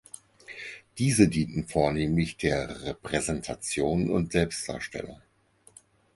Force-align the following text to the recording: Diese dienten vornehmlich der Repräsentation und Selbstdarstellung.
Diese 0.97 1.27
dienten 1.27 1.67
vornehmlich 1.67 2.35
der 2.35 2.81
Repräsentation 2.85 4.09
und 4.09 4.31
Selbstdarstellung. 4.31 5.21